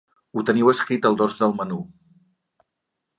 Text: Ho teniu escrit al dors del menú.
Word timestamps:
Ho 0.39 0.43
teniu 0.49 0.69
escrit 0.71 1.05
al 1.09 1.19
dors 1.21 1.37
del 1.43 1.53
menú. 1.59 1.77